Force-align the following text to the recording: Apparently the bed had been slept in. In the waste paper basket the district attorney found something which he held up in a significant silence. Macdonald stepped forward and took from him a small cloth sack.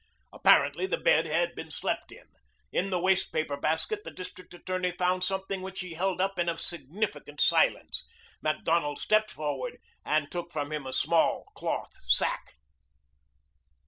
Apparently 0.33 0.87
the 0.87 0.97
bed 0.97 1.27
had 1.27 1.53
been 1.53 1.69
slept 1.69 2.11
in. 2.11 2.25
In 2.71 2.89
the 2.89 2.99
waste 2.99 3.31
paper 3.31 3.55
basket 3.55 4.03
the 4.03 4.09
district 4.09 4.51
attorney 4.51 4.89
found 4.93 5.23
something 5.23 5.61
which 5.61 5.81
he 5.81 5.93
held 5.93 6.19
up 6.19 6.39
in 6.39 6.49
a 6.49 6.57
significant 6.57 7.39
silence. 7.39 8.03
Macdonald 8.41 8.97
stepped 8.97 9.29
forward 9.29 9.77
and 10.03 10.31
took 10.31 10.49
from 10.51 10.71
him 10.71 10.87
a 10.87 10.93
small 10.93 11.45
cloth 11.53 11.91
sack. 11.99 12.55